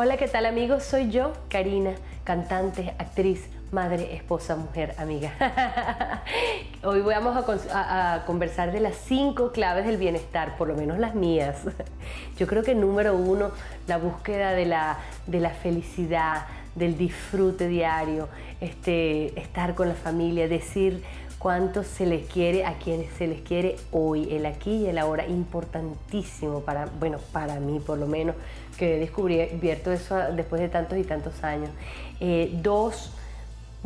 [0.00, 0.84] Hola, ¿qué tal amigos?
[0.84, 1.90] Soy yo, Karina,
[2.22, 5.32] cantante, actriz, madre, esposa, mujer, amiga.
[6.84, 7.36] Hoy vamos
[7.72, 11.56] a, conversar de las cinco claves del bienestar, por lo menos las mías.
[12.38, 13.50] Yo creo que número uno,
[13.88, 16.46] la búsqueda de la, de la felicidad,
[16.76, 18.28] del disfrute diario,
[18.60, 21.02] este, estar con la familia, decir
[21.38, 25.26] cuánto se les quiere a quienes se les quiere hoy, el aquí y el ahora,
[25.26, 28.34] importantísimo para, bueno, para mí por lo menos,
[28.76, 31.70] que he descubierto eso después de tantos y tantos años.
[32.20, 33.12] Eh, dos,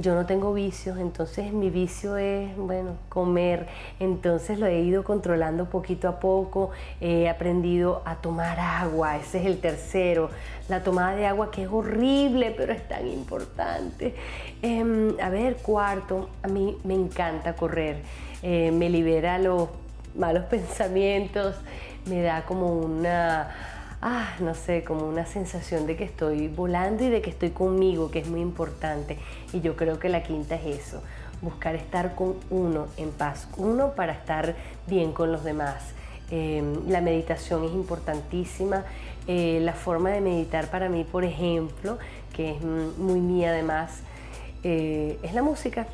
[0.00, 3.66] yo no tengo vicios, entonces mi vicio es, bueno, comer.
[3.98, 6.70] Entonces lo he ido controlando poquito a poco.
[7.00, 10.30] He aprendido a tomar agua, ese es el tercero.
[10.68, 14.14] La tomada de agua que es horrible, pero es tan importante.
[14.62, 18.02] Em, a ver, cuarto, a mí me encanta correr.
[18.42, 19.68] Eh, me libera los
[20.14, 21.56] malos pensamientos,
[22.06, 23.69] me da como una
[24.02, 28.10] ah, no sé, como una sensación de que estoy volando y de que estoy conmigo,
[28.10, 29.18] que es muy importante.
[29.52, 31.02] Y yo creo que la quinta es eso,
[31.42, 34.54] buscar estar con uno en paz, uno para estar
[34.86, 35.94] bien con los demás.
[36.30, 38.84] Em, la meditación es importantísima.
[39.26, 41.98] Eh, la forma de meditar para mí, por ejemplo,
[42.34, 44.00] que es muy mía además,
[44.62, 45.86] eh, es la música.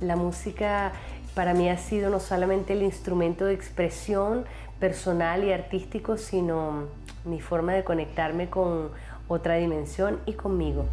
[0.00, 0.92] La música
[1.34, 4.44] para mí ha sido no solamente el instrumento de expresión
[4.78, 6.88] personal y artístico, sino
[7.24, 8.90] mi forma de conectarme con
[9.28, 10.86] otra dimensión y conmigo.